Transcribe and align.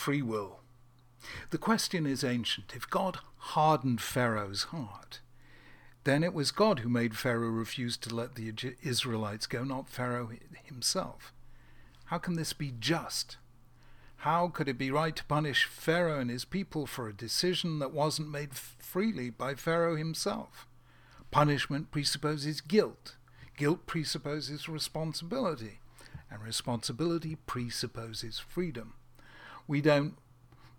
free 0.00 0.22
will. 0.22 0.60
The 1.50 1.58
question 1.58 2.06
is 2.06 2.24
ancient. 2.24 2.72
If 2.74 2.88
God 2.88 3.18
hardened 3.36 4.00
Pharaoh's 4.00 4.64
heart, 4.64 5.20
then 6.04 6.24
it 6.24 6.32
was 6.32 6.50
God 6.52 6.78
who 6.78 6.88
made 6.88 7.18
Pharaoh 7.18 7.50
refuse 7.50 7.98
to 7.98 8.14
let 8.14 8.34
the 8.34 8.50
Israelites 8.82 9.46
go, 9.46 9.62
not 9.62 9.90
Pharaoh 9.90 10.30
himself. 10.64 11.34
How 12.06 12.16
can 12.16 12.34
this 12.34 12.54
be 12.54 12.72
just? 12.80 13.36
How 14.16 14.48
could 14.48 14.68
it 14.68 14.78
be 14.78 14.90
right 14.90 15.14
to 15.14 15.24
punish 15.26 15.66
Pharaoh 15.66 16.18
and 16.18 16.30
his 16.30 16.46
people 16.46 16.86
for 16.86 17.06
a 17.06 17.12
decision 17.12 17.78
that 17.80 17.92
wasn't 17.92 18.30
made 18.30 18.54
freely 18.54 19.28
by 19.28 19.54
Pharaoh 19.54 19.96
himself? 19.96 20.66
Punishment 21.30 21.90
presupposes 21.90 22.62
guilt. 22.62 23.16
Guilt 23.58 23.86
presupposes 23.86 24.66
responsibility. 24.66 25.80
And 26.30 26.42
responsibility 26.42 27.36
presupposes 27.36 28.38
freedom. 28.38 28.94
We 29.70 29.80
don't 29.80 30.16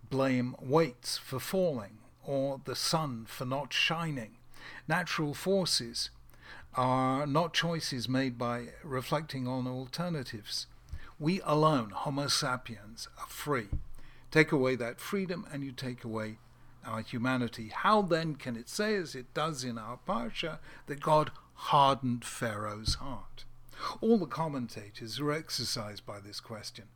blame 0.10 0.54
weights 0.60 1.18
for 1.18 1.40
falling 1.40 2.00
or 2.26 2.60
the 2.66 2.76
sun 2.76 3.26
for 3.26 3.46
not 3.46 3.72
shining. 3.72 4.32
Natural 4.86 5.34
forces 5.34 6.10
are 6.76 7.26
not 7.26 7.54
choices 7.54 8.10
made 8.10 8.38
by 8.38 8.74
reflecting 8.84 9.48
on 9.48 9.66
alternatives. 9.66 10.68
We 11.20 11.40
alone, 11.46 11.92
Homo 11.92 12.28
sapiens, 12.28 13.08
are 13.18 13.28
free. 13.30 13.70
Take 14.30 14.52
away 14.52 14.76
that 14.76 15.00
freedom 15.00 15.48
and 15.50 15.64
you 15.64 15.72
take 15.72 16.04
away 16.04 16.40
our 16.86 17.00
humanity. 17.00 17.72
How 17.74 18.02
then 18.02 18.36
can 18.36 18.58
it 18.58 18.68
say, 18.68 18.96
as 18.96 19.16
it 19.16 19.34
does 19.34 19.64
in 19.64 19.78
our 19.78 20.00
Parsha, 20.06 20.60
that 20.88 21.00
God 21.00 21.32
hardened 21.54 22.26
Pharaoh's 22.26 22.96
heart? 22.96 23.46
All 24.02 24.18
the 24.18 24.26
commentators 24.26 25.18
are 25.22 25.32
exercised 25.32 26.06
by 26.06 26.20
this 26.20 26.42
question. 26.42 26.90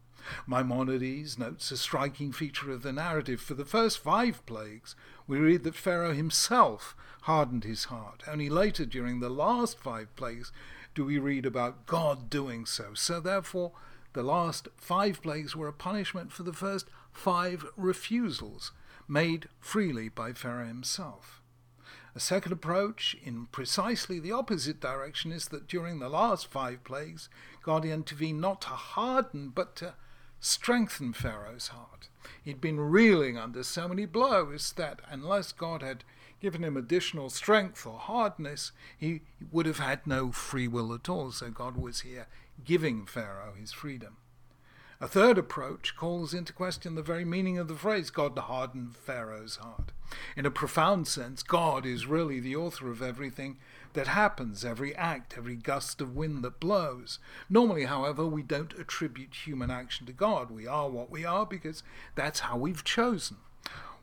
Maimonides 0.47 1.37
notes 1.37 1.71
a 1.71 1.77
striking 1.77 2.31
feature 2.31 2.71
of 2.71 2.81
the 2.81 2.93
narrative. 2.93 3.41
For 3.41 3.53
the 3.53 3.65
first 3.65 3.99
five 3.99 4.45
plagues, 4.45 4.95
we 5.27 5.37
read 5.37 5.63
that 5.63 5.75
Pharaoh 5.75 6.13
himself 6.13 6.95
hardened 7.21 7.63
his 7.63 7.85
heart. 7.85 8.23
Only 8.27 8.49
later, 8.49 8.85
during 8.85 9.19
the 9.19 9.29
last 9.29 9.79
five 9.79 10.15
plagues, 10.15 10.51
do 10.93 11.03
we 11.05 11.17
read 11.17 11.45
about 11.45 11.85
God 11.85 12.29
doing 12.29 12.65
so. 12.65 12.93
So, 12.93 13.19
therefore, 13.19 13.71
the 14.13 14.23
last 14.23 14.69
five 14.77 15.21
plagues 15.21 15.55
were 15.55 15.67
a 15.67 15.73
punishment 15.73 16.31
for 16.31 16.43
the 16.43 16.53
first 16.53 16.87
five 17.11 17.65
refusals 17.75 18.71
made 19.07 19.49
freely 19.59 20.09
by 20.09 20.33
Pharaoh 20.33 20.67
himself. 20.67 21.41
A 22.15 22.19
second 22.19 22.53
approach, 22.53 23.17
in 23.23 23.47
precisely 23.47 24.19
the 24.19 24.31
opposite 24.31 24.79
direction, 24.79 25.33
is 25.33 25.49
that 25.49 25.67
during 25.67 25.99
the 25.99 26.07
last 26.07 26.47
five 26.47 26.81
plagues, 26.85 27.27
God 27.61 27.83
intervened 27.83 28.39
not 28.39 28.61
to 28.61 28.69
harden, 28.69 29.49
but 29.49 29.75
to 29.77 29.95
strengthen 30.39 31.13
Pharaoh's 31.13 31.69
heart. 31.69 32.09
He'd 32.43 32.61
been 32.61 32.79
reeling 32.79 33.37
under 33.37 33.63
so 33.63 33.87
many 33.87 34.05
blows 34.05 34.73
that 34.73 34.99
unless 35.09 35.51
God 35.51 35.81
had 35.81 36.03
given 36.39 36.63
him 36.63 36.77
additional 36.77 37.29
strength 37.29 37.85
or 37.85 37.97
hardness, 37.97 38.71
he 38.97 39.21
would 39.51 39.65
have 39.65 39.79
had 39.79 40.05
no 40.05 40.31
free 40.31 40.67
will 40.67 40.93
at 40.93 41.09
all. 41.09 41.31
So 41.31 41.49
God 41.49 41.77
was 41.77 42.01
here 42.01 42.27
giving 42.63 43.05
Pharaoh 43.05 43.53
his 43.59 43.71
freedom. 43.71 44.17
A 45.01 45.07
third 45.07 45.37
approach 45.37 45.95
calls 45.97 46.33
into 46.33 46.53
question 46.53 46.95
the 46.95 47.01
very 47.01 47.25
meaning 47.25 47.57
of 47.57 47.67
the 47.67 47.75
phrase 47.75 48.09
God 48.09 48.37
hardened 48.37 48.95
Pharaoh's 48.95 49.57
heart. 49.57 49.91
In 50.37 50.45
a 50.45 50.51
profound 50.51 51.07
sense, 51.07 51.43
God 51.43 51.85
is 51.85 52.05
really 52.05 52.39
the 52.39 52.55
author 52.55 52.89
of 52.89 53.01
everything 53.01 53.57
that 53.95 54.07
happens, 54.07 54.63
every 54.63 54.95
act, 54.95 55.35
every 55.37 55.55
gust 55.55 55.99
of 55.99 56.15
wind 56.15 56.43
that 56.43 56.59
blows. 56.59 57.19
Normally, 57.49 57.85
however, 57.85 58.25
we 58.25 58.43
don't 58.43 58.73
attribute 58.73 59.45
human 59.45 59.71
action 59.71 60.05
to 60.05 60.13
God. 60.13 60.51
We 60.51 60.67
are 60.67 60.89
what 60.89 61.09
we 61.09 61.25
are 61.25 61.45
because 61.45 61.83
that's 62.13 62.41
how 62.41 62.57
we've 62.57 62.83
chosen. 62.83 63.37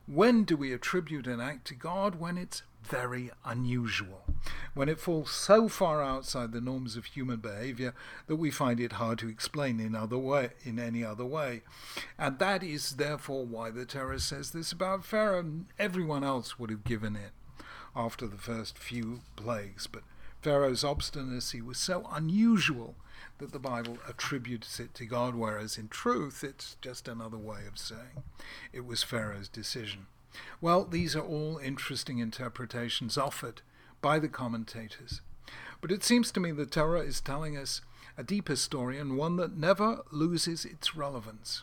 When 0.07 0.45
do 0.45 0.57
we 0.57 0.73
attribute 0.73 1.27
an 1.27 1.41
act 1.41 1.67
to 1.69 1.75
God? 1.75 2.17
When 2.17 2.37
it's 2.37 2.63
very 2.83 3.31
unusual, 3.45 4.25
when 4.75 4.89
it 4.89 4.99
falls 4.99 5.31
so 5.31 5.69
far 5.69 6.03
outside 6.03 6.51
the 6.51 6.61
norms 6.61 6.97
of 6.97 7.05
human 7.05 7.39
behavior 7.39 7.95
that 8.27 8.37
we 8.37 8.51
find 8.51 8.81
it 8.81 8.93
hard 8.93 9.19
to 9.21 9.29
explain 9.29 9.79
in 9.79 9.95
other 9.95 10.19
way 10.19 10.51
in 10.65 10.81
any 10.81 11.05
other 11.05 11.25
way. 11.25 11.63
And 12.19 12.41
that 12.41 12.65
is 12.65 12.97
therefore 12.97 13.47
why 13.47 13.71
the 13.71 13.85
Torah 13.85 14.19
says 14.19 14.51
this 14.51 14.73
about 14.73 15.05
Pharaoh. 15.05 15.65
Everyone 15.79 16.25
else 16.25 16.59
would 16.59 16.71
have 16.71 16.83
given 16.83 17.15
in 17.15 17.31
after 17.95 18.27
the 18.27 18.39
first 18.39 18.79
few 18.79 19.21
plagues, 19.37 19.87
but 19.87 20.03
Pharaoh's 20.41 20.83
obstinacy 20.83 21.61
was 21.61 21.79
so 21.79 22.09
unusual 22.13 22.97
that 23.39 23.53
the 23.53 23.59
Bible 23.59 23.99
attributes 24.09 24.81
it 24.81 24.95
to 24.95 25.07
God, 25.07 25.35
whereas 25.35 25.79
in 25.79 25.89
truth 25.89 26.43
it's 26.43 26.77
just 26.81 27.07
another 27.07 27.37
way 27.37 27.61
of 27.67 27.79
saying 27.79 28.25
it 28.73 28.85
was 28.85 29.03
Pharaoh's 29.03 29.49
decision. 29.49 30.07
Well, 30.61 30.85
these 30.85 31.15
are 31.15 31.21
all 31.21 31.59
interesting 31.59 32.19
interpretations 32.19 33.17
offered 33.17 33.63
by 34.01 34.19
the 34.19 34.29
commentators. 34.29 35.21
But 35.81 35.93
it 35.93 36.03
seems 36.03 36.31
to 36.33 36.41
me 36.41 36.53
the 36.53 36.67
Torah 36.67 37.01
is 37.01 37.21
telling 37.21 37.57
us 37.57 37.81
a 38.17 38.25
deeper 38.25 38.57
story 38.57 38.99
and 38.99 39.17
one 39.17 39.37
that 39.37 39.57
never 39.57 40.03
loses 40.11 40.65
its 40.65 40.95
relevance. 40.95 41.63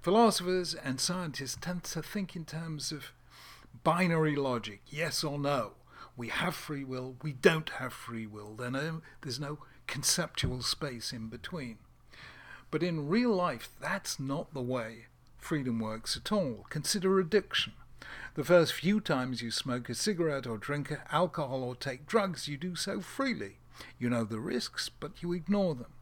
Philosophers 0.00 0.74
and 0.74 1.00
scientists 1.00 1.58
tend 1.60 1.84
to 1.84 2.02
think 2.02 2.34
in 2.34 2.44
terms 2.44 2.92
of 2.92 3.12
binary 3.84 4.36
logic 4.36 4.80
yes 4.88 5.24
or 5.24 5.38
no. 5.38 5.72
We 6.16 6.28
have 6.28 6.54
free 6.54 6.84
will, 6.84 7.16
we 7.22 7.32
don't 7.32 7.70
have 7.70 7.92
free 7.92 8.26
will. 8.26 8.54
There's 9.22 9.40
no 9.40 9.58
conceptual 9.86 10.62
space 10.62 11.12
in 11.12 11.28
between. 11.28 11.78
But 12.70 12.82
in 12.82 13.08
real 13.08 13.34
life, 13.34 13.70
that's 13.80 14.20
not 14.20 14.52
the 14.54 14.60
way 14.62 15.06
freedom 15.38 15.80
works 15.80 16.16
at 16.16 16.30
all. 16.30 16.66
Consider 16.68 17.18
addiction. 17.18 17.72
The 18.34 18.44
first 18.44 18.72
few 18.74 19.00
times 19.00 19.42
you 19.42 19.50
smoke 19.50 19.88
a 19.88 19.94
cigarette 19.94 20.46
or 20.46 20.58
drink 20.58 20.92
alcohol 21.10 21.62
or 21.62 21.74
take 21.74 22.06
drugs, 22.06 22.48
you 22.48 22.56
do 22.56 22.76
so 22.76 23.00
freely. 23.00 23.56
You 23.98 24.10
know 24.10 24.24
the 24.24 24.40
risks, 24.40 24.88
but 24.88 25.22
you 25.22 25.32
ignore 25.32 25.74
them. 25.74 25.92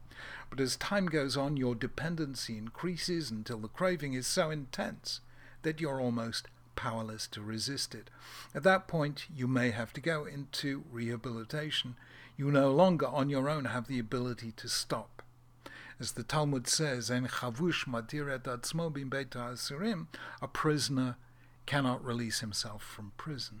But 0.49 0.59
as 0.59 0.75
time 0.75 1.05
goes 1.05 1.37
on, 1.37 1.57
your 1.57 1.75
dependency 1.75 2.57
increases 2.57 3.31
until 3.31 3.59
the 3.59 3.67
craving 3.67 4.13
is 4.13 4.27
so 4.27 4.49
intense 4.49 5.21
that 5.61 5.79
you're 5.79 6.01
almost 6.01 6.47
powerless 6.79 7.27
to 7.27 7.41
resist 7.41 7.93
it. 7.93 8.09
At 8.55 8.63
that 8.63 8.87
point, 8.87 9.27
you 9.35 9.49
may 9.49 9.71
have 9.71 9.91
to 9.91 9.99
go 9.99 10.23
into 10.23 10.85
rehabilitation. 10.89 11.97
You 12.37 12.49
no 12.51 12.71
longer 12.71 13.05
on 13.05 13.29
your 13.29 13.49
own 13.49 13.65
have 13.65 13.87
the 13.87 13.99
ability 13.99 14.53
to 14.53 14.69
stop. 14.69 15.21
As 15.99 16.13
the 16.13 16.23
Talmud 16.23 16.67
says, 16.67 17.11
"En 17.11 17.27
chavush 17.27 17.85
matiret 17.85 18.43
atzmo 18.43 18.93
bim 18.93 19.09
asirim," 19.09 20.07
a 20.41 20.47
prisoner 20.47 21.17
cannot 21.65 22.01
release 22.01 22.39
himself 22.39 22.81
from 22.81 23.11
prison. 23.17 23.59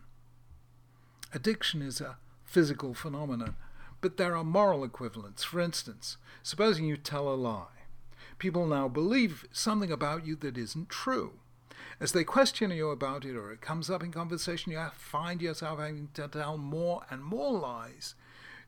Addiction 1.33 1.81
is 1.81 1.99
a 1.99 2.17
physical 2.45 2.93
phenomenon, 2.93 3.57
but 3.99 4.15
there 4.15 4.33
are 4.33 4.45
moral 4.45 4.85
equivalents. 4.85 5.43
For 5.43 5.59
instance, 5.59 6.15
supposing 6.41 6.85
you 6.85 6.95
tell 6.95 7.27
a 7.27 7.35
lie. 7.35 7.83
People 8.37 8.65
now 8.65 8.87
believe 8.87 9.45
something 9.51 9.91
about 9.91 10.25
you 10.25 10.37
that 10.37 10.57
isn't 10.57 10.87
true. 10.87 11.41
As 11.99 12.11
they 12.11 12.23
question 12.23 12.71
you 12.71 12.89
about 12.89 13.25
it 13.25 13.35
or 13.35 13.51
it 13.51 13.61
comes 13.61 13.89
up 13.89 14.03
in 14.03 14.11
conversation, 14.11 14.71
you 14.71 14.85
find 14.95 15.41
yourself 15.41 15.79
having 15.79 16.09
to 16.13 16.27
tell 16.27 16.57
more 16.57 17.03
and 17.09 17.23
more 17.23 17.51
lies 17.51 18.15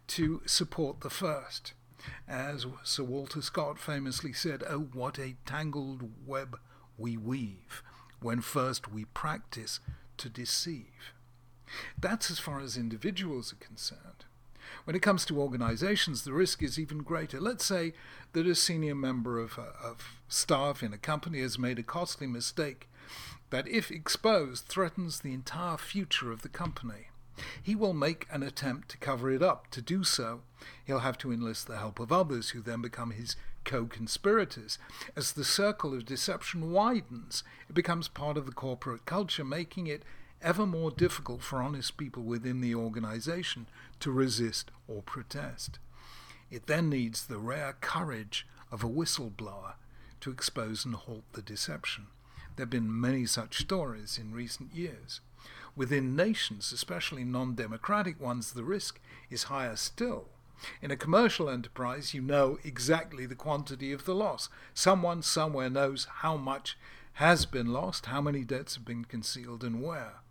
to 0.07 0.41
support 0.45 1.01
the 1.01 1.09
first. 1.09 1.73
As 2.27 2.65
Sir 2.83 3.03
Walter 3.03 3.41
Scott 3.41 3.79
famously 3.79 4.33
said, 4.33 4.63
Oh, 4.67 4.89
what 4.93 5.19
a 5.19 5.35
tangled 5.45 6.09
web 6.25 6.59
we 6.97 7.15
weave 7.15 7.83
when 8.21 8.41
first 8.41 8.91
we 8.91 9.05
practice 9.05 9.79
to 10.17 10.29
deceive. 10.29 11.13
That's 11.97 12.29
as 12.29 12.39
far 12.39 12.59
as 12.59 12.75
individuals 12.75 13.53
are 13.53 13.65
concerned. 13.65 14.25
When 14.83 14.95
it 14.95 15.01
comes 15.01 15.25
to 15.25 15.39
organizations, 15.39 16.23
the 16.23 16.33
risk 16.33 16.63
is 16.63 16.79
even 16.79 16.99
greater. 16.99 17.39
Let's 17.39 17.65
say 17.65 17.93
that 18.33 18.47
a 18.47 18.55
senior 18.55 18.95
member 18.95 19.39
of, 19.39 19.57
of 19.57 20.19
staff 20.27 20.81
in 20.81 20.93
a 20.93 20.97
company 20.97 21.41
has 21.41 21.59
made 21.59 21.79
a 21.79 21.83
costly 21.83 22.27
mistake 22.27 22.87
that, 23.49 23.67
if 23.67 23.91
exposed, 23.91 24.65
threatens 24.65 25.19
the 25.19 25.33
entire 25.33 25.77
future 25.77 26.31
of 26.31 26.41
the 26.41 26.49
company. 26.49 27.07
He 27.61 27.75
will 27.75 27.93
make 27.93 28.27
an 28.29 28.43
attempt 28.43 28.89
to 28.89 28.97
cover 28.97 29.31
it 29.31 29.41
up. 29.41 29.69
To 29.71 29.81
do 29.81 30.03
so, 30.03 30.41
he'll 30.85 30.99
have 30.99 31.17
to 31.19 31.31
enlist 31.31 31.67
the 31.67 31.77
help 31.77 31.99
of 31.99 32.11
others 32.11 32.49
who 32.49 32.61
then 32.61 32.81
become 32.81 33.11
his 33.11 33.35
co 33.63 33.85
conspirators. 33.85 34.77
As 35.15 35.33
the 35.33 35.43
circle 35.43 35.93
of 35.93 36.05
deception 36.05 36.71
widens, 36.71 37.43
it 37.69 37.73
becomes 37.73 38.07
part 38.07 38.37
of 38.37 38.45
the 38.45 38.51
corporate 38.51 39.05
culture, 39.05 39.45
making 39.45 39.87
it 39.87 40.03
ever 40.41 40.65
more 40.65 40.91
difficult 40.91 41.41
for 41.41 41.61
honest 41.61 41.97
people 41.97 42.23
within 42.23 42.61
the 42.61 42.75
organization 42.75 43.67
to 43.99 44.11
resist 44.11 44.71
or 44.87 45.01
protest. 45.01 45.79
It 46.49 46.67
then 46.67 46.89
needs 46.89 47.25
the 47.25 47.37
rare 47.37 47.75
courage 47.79 48.47
of 48.71 48.83
a 48.83 48.89
whistleblower 48.89 49.73
to 50.21 50.31
expose 50.31 50.85
and 50.85 50.95
halt 50.95 51.23
the 51.33 51.41
deception. 51.41 52.07
There 52.55 52.63
have 52.63 52.69
been 52.69 52.99
many 52.99 53.25
such 53.25 53.59
stories 53.59 54.17
in 54.17 54.33
recent 54.33 54.73
years. 54.73 55.21
Within 55.75 56.15
nations, 56.15 56.71
especially 56.71 57.23
non 57.23 57.55
democratic 57.55 58.19
ones, 58.19 58.51
the 58.51 58.63
risk 58.63 58.99
is 59.29 59.43
higher 59.43 59.75
still. 59.75 60.27
In 60.81 60.91
a 60.91 60.97
commercial 60.97 61.49
enterprise, 61.49 62.13
you 62.13 62.21
know 62.21 62.59
exactly 62.63 63.25
the 63.25 63.35
quantity 63.35 63.91
of 63.91 64.05
the 64.05 64.13
loss. 64.13 64.49
Someone 64.73 65.23
somewhere 65.23 65.69
knows 65.69 66.05
how 66.17 66.37
much 66.37 66.77
has 67.13 67.45
been 67.45 67.67
lost, 67.67 68.07
how 68.07 68.21
many 68.21 68.43
debts 68.43 68.75
have 68.75 68.85
been 68.85 69.05
concealed, 69.05 69.63
and 69.63 69.81
where. 69.81 70.21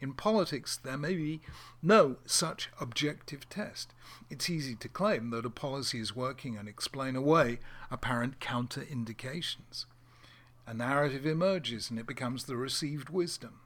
In 0.00 0.12
politics, 0.12 0.76
there 0.76 0.98
may 0.98 1.14
be 1.14 1.40
no 1.82 2.16
such 2.26 2.70
objective 2.80 3.48
test. 3.48 3.94
It's 4.28 4.50
easy 4.50 4.74
to 4.76 4.88
claim 4.88 5.30
that 5.30 5.46
a 5.46 5.50
policy 5.50 5.98
is 6.00 6.16
working 6.16 6.56
and 6.56 6.68
explain 6.68 7.16
away 7.16 7.60
apparent 7.90 8.40
counter 8.40 8.82
indications. 8.82 9.86
A 10.70 10.72
narrative 10.72 11.26
emerges 11.26 11.90
and 11.90 11.98
it 11.98 12.06
becomes 12.06 12.44
the 12.44 12.56
received 12.56 13.08
wisdom. 13.10 13.58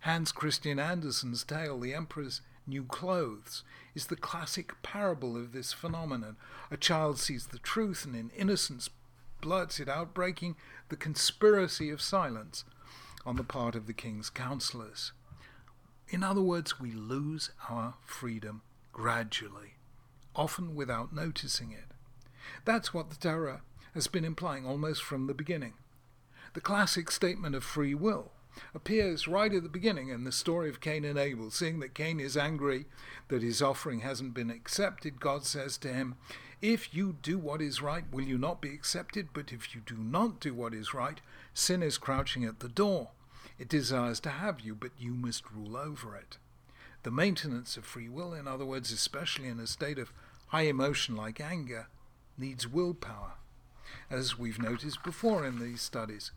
Hans 0.00 0.32
Christian 0.32 0.78
Andersen's 0.78 1.44
tale, 1.44 1.78
The 1.78 1.92
Emperor's 1.92 2.40
New 2.66 2.84
Clothes, 2.84 3.62
is 3.94 4.06
the 4.06 4.16
classic 4.16 4.72
parable 4.82 5.36
of 5.36 5.52
this 5.52 5.74
phenomenon. 5.74 6.38
A 6.70 6.78
child 6.78 7.18
sees 7.18 7.48
the 7.48 7.58
truth 7.58 8.06
and 8.06 8.16
in 8.16 8.30
innocence 8.30 8.88
blurts 9.42 9.78
it 9.78 9.90
out, 9.90 10.14
breaking 10.14 10.56
the 10.88 10.96
conspiracy 10.96 11.90
of 11.90 12.00
silence 12.00 12.64
on 13.26 13.36
the 13.36 13.44
part 13.44 13.74
of 13.74 13.86
the 13.86 13.92
king's 13.92 14.30
counselors. 14.30 15.12
In 16.08 16.22
other 16.22 16.40
words, 16.40 16.80
we 16.80 16.92
lose 16.92 17.50
our 17.68 17.96
freedom 18.06 18.62
gradually, 18.90 19.74
often 20.34 20.74
without 20.74 21.12
noticing 21.12 21.72
it. 21.72 21.92
That's 22.64 22.94
what 22.94 23.10
the 23.10 23.16
Torah 23.16 23.60
has 23.92 24.06
been 24.06 24.24
implying 24.24 24.64
almost 24.64 25.02
from 25.02 25.26
the 25.26 25.34
beginning. 25.34 25.74
The 26.54 26.60
classic 26.60 27.10
statement 27.10 27.54
of 27.54 27.64
free 27.64 27.94
will 27.94 28.30
appears 28.74 29.26
right 29.26 29.54
at 29.54 29.62
the 29.62 29.68
beginning 29.70 30.10
in 30.10 30.24
the 30.24 30.32
story 30.32 30.68
of 30.68 30.82
Cain 30.82 31.02
and 31.02 31.18
Abel. 31.18 31.50
Seeing 31.50 31.80
that 31.80 31.94
Cain 31.94 32.20
is 32.20 32.36
angry 32.36 32.84
that 33.28 33.42
his 33.42 33.62
offering 33.62 34.00
hasn't 34.00 34.34
been 34.34 34.50
accepted, 34.50 35.18
God 35.18 35.46
says 35.46 35.78
to 35.78 35.88
him, 35.88 36.16
If 36.60 36.94
you 36.94 37.16
do 37.22 37.38
what 37.38 37.62
is 37.62 37.80
right, 37.80 38.04
will 38.12 38.24
you 38.24 38.36
not 38.36 38.60
be 38.60 38.74
accepted? 38.74 39.28
But 39.32 39.50
if 39.50 39.74
you 39.74 39.80
do 39.80 39.96
not 39.96 40.40
do 40.40 40.52
what 40.52 40.74
is 40.74 40.92
right, 40.92 41.20
sin 41.54 41.82
is 41.82 41.96
crouching 41.96 42.44
at 42.44 42.60
the 42.60 42.68
door. 42.68 43.08
It 43.58 43.70
desires 43.70 44.20
to 44.20 44.30
have 44.30 44.60
you, 44.60 44.74
but 44.74 44.90
you 44.98 45.14
must 45.14 45.50
rule 45.50 45.76
over 45.76 46.14
it. 46.16 46.36
The 47.02 47.10
maintenance 47.10 47.78
of 47.78 47.86
free 47.86 48.10
will, 48.10 48.34
in 48.34 48.46
other 48.46 48.66
words, 48.66 48.92
especially 48.92 49.48
in 49.48 49.58
a 49.58 49.66
state 49.66 49.98
of 49.98 50.12
high 50.48 50.66
emotion 50.66 51.16
like 51.16 51.40
anger, 51.40 51.88
needs 52.36 52.68
willpower. 52.68 53.32
As 54.10 54.38
we've 54.38 54.60
noticed 54.60 55.02
before 55.02 55.46
in 55.46 55.58
these 55.58 55.80
studies, 55.80 56.30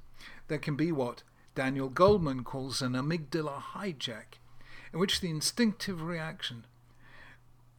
there 0.47 0.57
can 0.57 0.75
be 0.75 0.91
what 0.91 1.23
Daniel 1.55 1.89
Goleman 1.89 2.43
calls 2.43 2.81
an 2.81 2.93
amygdala 2.93 3.61
hijack, 3.73 4.39
in 4.91 4.99
which 4.99 5.21
the 5.21 5.29
instinctive 5.29 6.01
reaction 6.01 6.65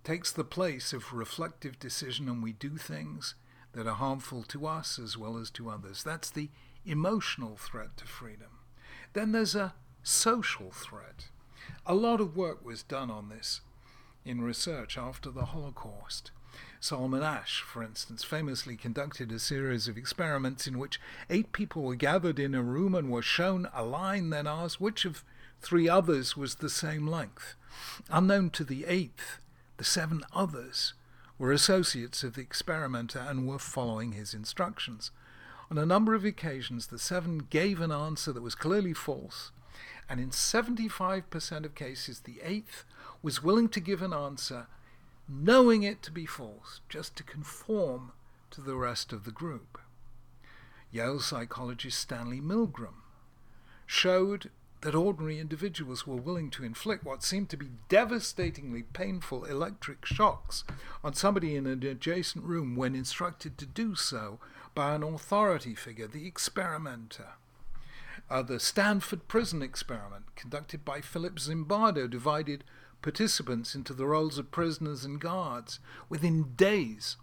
takes 0.04 0.30
the 0.30 0.44
place 0.44 0.92
of 0.92 1.12
reflective 1.12 1.78
decision 1.78 2.28
and 2.28 2.42
we 2.42 2.52
do 2.52 2.76
things 2.76 3.34
that 3.72 3.86
are 3.86 3.96
harmful 3.96 4.42
to 4.44 4.66
us 4.66 4.98
as 4.98 5.18
well 5.18 5.36
as 5.36 5.50
to 5.50 5.68
others. 5.68 6.02
That's 6.02 6.30
the 6.30 6.48
emotional 6.84 7.56
threat 7.56 7.96
to 7.98 8.06
freedom. 8.06 8.60
Then 9.12 9.32
there's 9.32 9.54
a 9.54 9.74
social 10.02 10.70
threat. 10.70 11.28
A 11.84 11.94
lot 11.94 12.20
of 12.20 12.36
work 12.36 12.64
was 12.64 12.82
done 12.82 13.10
on 13.10 13.28
this 13.28 13.60
in 14.24 14.40
research 14.40 14.96
after 14.96 15.30
the 15.30 15.46
Holocaust. 15.46 16.30
Solomon 16.80 17.22
Asch, 17.22 17.62
for 17.62 17.82
instance, 17.82 18.22
famously 18.22 18.76
conducted 18.76 19.32
a 19.32 19.38
series 19.38 19.88
of 19.88 19.98
experiments 19.98 20.66
in 20.66 20.78
which 20.78 21.00
eight 21.28 21.52
people 21.52 21.82
were 21.82 21.94
gathered 21.94 22.38
in 22.38 22.54
a 22.54 22.62
room 22.62 22.94
and 22.94 23.10
were 23.10 23.22
shown 23.22 23.68
a 23.74 23.84
line, 23.84 24.30
then 24.30 24.46
asked 24.46 24.80
which 24.80 25.04
of 25.04 25.24
three 25.60 25.88
others 25.88 26.36
was 26.36 26.56
the 26.56 26.70
same 26.70 27.06
length. 27.06 27.54
Unknown 28.10 28.50
to 28.50 28.64
the 28.64 28.84
eighth, 28.86 29.40
the 29.76 29.84
seven 29.84 30.22
others 30.32 30.94
were 31.38 31.52
associates 31.52 32.22
of 32.22 32.34
the 32.34 32.40
experimenter 32.40 33.18
and 33.18 33.46
were 33.46 33.58
following 33.58 34.12
his 34.12 34.32
instructions. 34.32 35.10
On 35.70 35.78
a 35.78 35.86
number 35.86 36.14
of 36.14 36.24
occasions, 36.24 36.86
the 36.86 36.98
seven 36.98 37.38
gave 37.50 37.80
an 37.80 37.92
answer 37.92 38.32
that 38.32 38.42
was 38.42 38.54
clearly 38.54 38.94
false, 38.94 39.50
and 40.08 40.20
in 40.20 40.30
75% 40.30 41.64
of 41.64 41.74
cases, 41.74 42.20
the 42.20 42.40
eighth 42.42 42.84
was 43.22 43.42
willing 43.42 43.68
to 43.70 43.80
give 43.80 44.02
an 44.02 44.12
answer 44.12 44.68
knowing 45.28 45.82
it 45.82 46.02
to 46.02 46.10
be 46.10 46.26
false, 46.26 46.80
just 46.88 47.16
to 47.16 47.22
conform 47.22 48.12
to 48.50 48.60
the 48.60 48.76
rest 48.76 49.12
of 49.12 49.24
the 49.24 49.30
group. 49.30 49.78
Yale 50.90 51.20
psychologist 51.20 51.98
Stanley 51.98 52.40
Milgram 52.40 53.02
showed 53.86 54.50
that 54.82 54.94
ordinary 54.94 55.40
individuals 55.40 56.06
were 56.06 56.16
willing 56.16 56.50
to 56.50 56.64
inflict 56.64 57.04
what 57.04 57.22
seemed 57.22 57.48
to 57.50 57.56
be 57.56 57.70
devastatingly 57.88 58.82
painful 58.82 59.44
electric 59.44 60.04
shocks 60.04 60.64
on 61.02 61.14
somebody 61.14 61.56
in 61.56 61.66
an 61.66 61.82
adjacent 61.82 62.44
room 62.44 62.76
when 62.76 62.94
instructed 62.94 63.58
to 63.58 63.66
do 63.66 63.94
so 63.94 64.38
by 64.74 64.94
an 64.94 65.02
authority 65.02 65.74
figure, 65.74 66.06
the 66.06 66.26
experimenter. 66.26 67.30
Uh, 68.28 68.42
the 68.42 68.60
Stanford 68.60 69.26
Prison 69.28 69.62
Experiment, 69.62 70.34
conducted 70.36 70.84
by 70.84 71.00
Philip 71.00 71.36
Zimbardo, 71.36 72.08
divided 72.08 72.64
participants 73.06 73.76
into 73.76 73.94
the 73.94 74.04
roles 74.04 74.36
of 74.36 74.50
prisoners 74.50 75.04
and 75.04 75.20
guards. 75.20 75.78
Within 76.08 76.54
days, 76.56 77.16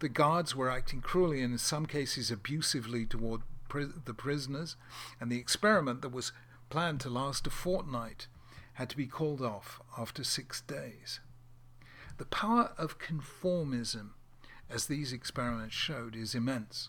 the 0.00 0.08
guards 0.08 0.56
were 0.56 0.68
acting 0.68 1.00
cruelly 1.00 1.40
and 1.40 1.52
in 1.52 1.58
some 1.58 1.86
cases 1.86 2.32
abusively 2.32 3.06
toward 3.06 3.42
pri- 3.68 3.86
the 4.04 4.12
prisoners, 4.12 4.74
and 5.20 5.30
the 5.30 5.38
experiment 5.38 6.02
that 6.02 6.10
was 6.10 6.32
planned 6.68 6.98
to 7.02 7.08
last 7.08 7.46
a 7.46 7.50
fortnight 7.50 8.26
had 8.72 8.90
to 8.90 8.96
be 8.96 9.06
called 9.06 9.40
off 9.40 9.80
after 9.96 10.24
six 10.24 10.62
days. 10.62 11.20
The 12.18 12.26
power 12.26 12.72
of 12.76 12.98
conformism 12.98 14.14
as 14.70 14.86
these 14.86 15.12
experiments 15.12 15.74
showed, 15.74 16.14
is 16.14 16.34
immense. 16.34 16.88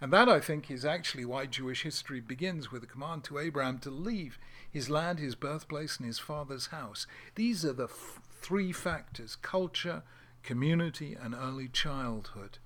And 0.00 0.12
that, 0.12 0.28
I 0.28 0.40
think, 0.40 0.70
is 0.70 0.84
actually 0.84 1.24
why 1.24 1.46
Jewish 1.46 1.82
history 1.82 2.20
begins 2.20 2.70
with 2.70 2.82
a 2.82 2.86
command 2.86 3.24
to 3.24 3.38
Abraham 3.38 3.78
to 3.80 3.90
leave 3.90 4.38
his 4.70 4.90
land, 4.90 5.18
his 5.18 5.34
birthplace, 5.34 5.96
and 5.96 6.06
his 6.06 6.18
father's 6.18 6.66
house. 6.66 7.06
These 7.34 7.64
are 7.64 7.72
the 7.72 7.84
f- 7.84 8.20
three 8.40 8.72
factors 8.72 9.36
culture, 9.36 10.02
community, 10.42 11.16
and 11.20 11.34
early 11.34 11.68
childhood 11.68 12.58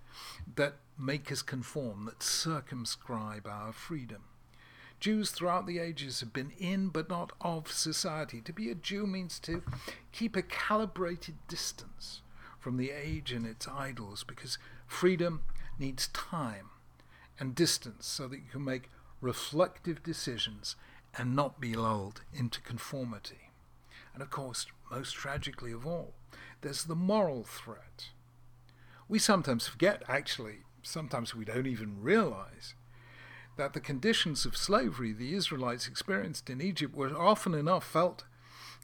that 0.56 0.76
make 0.98 1.30
us 1.30 1.42
conform, 1.42 2.06
that 2.06 2.22
circumscribe 2.22 3.46
our 3.46 3.72
freedom. 3.72 4.24
Jews 5.00 5.30
throughout 5.30 5.66
the 5.66 5.78
ages 5.78 6.20
have 6.20 6.32
been 6.32 6.52
in 6.58 6.88
but 6.88 7.08
not 7.08 7.32
of 7.40 7.70
society. 7.70 8.40
To 8.40 8.52
be 8.52 8.68
a 8.68 8.74
Jew 8.74 9.06
means 9.06 9.38
to 9.40 9.62
keep 10.10 10.34
a 10.34 10.42
calibrated 10.42 11.36
distance 11.46 12.22
from 12.58 12.76
the 12.76 12.90
age 12.90 13.30
and 13.30 13.46
its 13.46 13.68
idols 13.68 14.24
because 14.24 14.58
freedom 14.88 15.42
needs 15.78 16.08
time 16.08 16.70
and 17.38 17.54
distance 17.54 18.06
so 18.06 18.28
that 18.28 18.38
you 18.38 18.50
can 18.50 18.64
make 18.64 18.90
reflective 19.20 20.02
decisions 20.02 20.76
and 21.16 21.34
not 21.34 21.60
be 21.60 21.74
lulled 21.74 22.22
into 22.32 22.60
conformity. 22.60 23.50
And 24.14 24.22
of 24.22 24.30
course, 24.30 24.66
most 24.90 25.12
tragically 25.12 25.72
of 25.72 25.86
all, 25.86 26.14
there's 26.60 26.84
the 26.84 26.94
moral 26.94 27.44
threat. 27.44 28.10
We 29.08 29.18
sometimes 29.18 29.66
forget, 29.66 30.02
actually, 30.08 30.58
sometimes 30.82 31.34
we 31.34 31.44
don't 31.44 31.66
even 31.66 32.02
realize, 32.02 32.74
that 33.56 33.72
the 33.72 33.80
conditions 33.80 34.44
of 34.44 34.56
slavery 34.56 35.12
the 35.12 35.34
Israelites 35.34 35.88
experienced 35.88 36.48
in 36.48 36.60
Egypt 36.60 36.94
were 36.94 37.16
often 37.16 37.54
enough 37.54 37.84
felt 37.84 38.24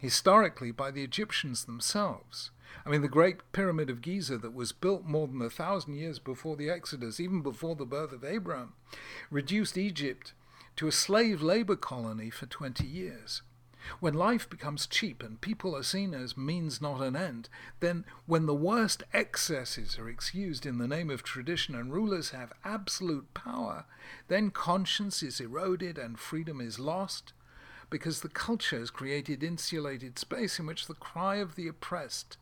historically 0.00 0.72
by 0.72 0.90
the 0.90 1.04
Egyptians 1.04 1.64
themselves. 1.64 2.50
I 2.84 2.90
mean, 2.90 3.02
the 3.02 3.08
Great 3.08 3.40
Pyramid 3.52 3.88
of 3.90 4.02
Giza, 4.02 4.38
that 4.38 4.54
was 4.54 4.72
built 4.72 5.04
more 5.04 5.26
than 5.26 5.40
a 5.40 5.50
thousand 5.50 5.94
years 5.94 6.18
before 6.18 6.56
the 6.56 6.70
Exodus, 6.70 7.18
even 7.18 7.40
before 7.40 7.76
the 7.76 7.86
birth 7.86 8.12
of 8.12 8.24
Abraham, 8.24 8.74
reduced 9.30 9.78
Egypt 9.78 10.34
to 10.76 10.86
a 10.86 10.92
slave 10.92 11.40
labor 11.40 11.76
colony 11.76 12.30
for 12.30 12.46
20 12.46 12.84
years. 12.84 13.42
When 14.00 14.14
life 14.14 14.48
becomes 14.48 14.86
cheap 14.86 15.22
and 15.22 15.40
people 15.40 15.76
are 15.76 15.82
seen 15.82 16.14
as 16.14 16.38
means 16.38 16.80
not 16.80 17.02
an 17.02 17.14
end, 17.14 17.50
then 17.80 18.06
when 18.24 18.46
the 18.46 18.54
worst 18.54 19.02
excesses 19.12 19.98
are 19.98 20.08
excused 20.08 20.64
in 20.64 20.78
the 20.78 20.88
name 20.88 21.10
of 21.10 21.22
tradition 21.22 21.74
and 21.74 21.92
rulers 21.92 22.30
have 22.30 22.54
absolute 22.64 23.34
power, 23.34 23.84
then 24.28 24.50
conscience 24.50 25.22
is 25.22 25.38
eroded 25.38 25.98
and 25.98 26.18
freedom 26.18 26.62
is 26.62 26.78
lost, 26.78 27.34
because 27.90 28.20
the 28.20 28.28
culture 28.28 28.78
has 28.78 28.90
created 28.90 29.44
insulated 29.44 30.18
space 30.18 30.58
in 30.58 30.64
which 30.64 30.86
the 30.86 30.94
cry 30.94 31.36
of 31.36 31.54
the 31.54 31.68
oppressed 31.68 32.38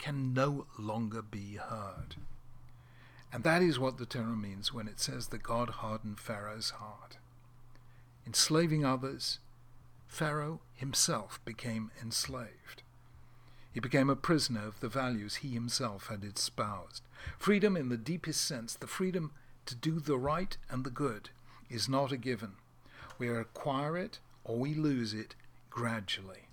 can 0.00 0.34
no 0.34 0.66
longer 0.78 1.22
be 1.22 1.56
heard. 1.56 2.16
And 3.32 3.44
that 3.44 3.62
is 3.62 3.78
what 3.78 3.98
the 3.98 4.06
Torah 4.06 4.36
means 4.36 4.74
when 4.74 4.88
it 4.88 4.98
says 4.98 5.28
that 5.28 5.44
God 5.44 5.68
hardened 5.68 6.18
Pharaoh's 6.18 6.70
heart. 6.70 7.18
Enslaving 8.26 8.84
others, 8.84 9.38
Pharaoh 10.08 10.60
himself 10.74 11.38
became 11.44 11.92
enslaved. 12.02 12.82
He 13.72 13.78
became 13.78 14.10
a 14.10 14.16
prisoner 14.16 14.66
of 14.66 14.80
the 14.80 14.88
values 14.88 15.36
he 15.36 15.50
himself 15.50 16.08
had 16.08 16.24
espoused. 16.24 17.02
Freedom, 17.38 17.76
in 17.76 17.88
the 17.88 17.96
deepest 17.96 18.44
sense, 18.44 18.74
the 18.74 18.88
freedom 18.88 19.30
to 19.66 19.76
do 19.76 20.00
the 20.00 20.18
right 20.18 20.56
and 20.68 20.82
the 20.82 20.90
good, 20.90 21.30
is 21.68 21.88
not 21.88 22.10
a 22.10 22.16
given. 22.16 22.54
We 23.18 23.28
acquire 23.28 23.96
it 23.96 24.18
or 24.42 24.56
we 24.56 24.74
lose 24.74 25.14
it 25.14 25.36
gradually. 25.68 26.48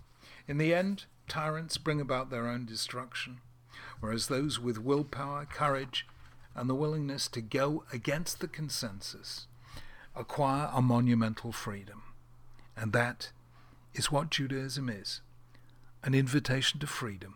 In 0.48 0.60
the 0.60 0.74
end, 0.74 1.06
tyrants 1.28 1.78
bring 1.78 2.02
about 2.02 2.30
their 2.30 2.48
own 2.48 2.66
destruction, 2.66 3.40
whereas 4.00 4.28
those 4.28 4.60
with 4.60 4.78
willpower, 4.78 5.46
courage, 5.46 6.06
and 6.56 6.70
the 6.70 6.76
willingness 6.76 7.28
to 7.30 7.42
go 7.42 7.84
against 7.94 8.40
the 8.40 8.48
consensus 8.48 9.48
acquire 10.16 10.70
a 10.74 10.82
monumental 10.82 11.52
freedom. 11.52 12.02
And 12.76 12.94
that 12.94 13.32
is 13.94 14.12
what 14.12 14.30
Judaism 14.30 14.90
is 14.90 15.22
an 16.04 16.14
invitation 16.14 16.80
to 16.80 16.88
freedom 16.88 17.36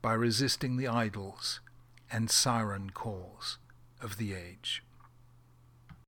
by 0.00 0.14
resisting 0.14 0.76
the 0.76 0.88
idols 0.88 1.60
and 2.10 2.30
siren 2.30 2.90
calls 2.90 3.58
of 4.00 4.16
the 4.16 4.32
age. 4.32 4.82